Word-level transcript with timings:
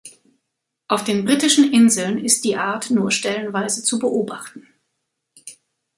Auf 0.87 1.03
den 1.03 1.25
Britischen 1.25 1.71
Inseln 1.71 2.17
ist 2.25 2.43
die 2.43 2.57
Art 2.57 2.89
nur 2.89 3.11
stellenweise 3.11 3.83
zu 3.83 3.99
beobachten. 3.99 4.65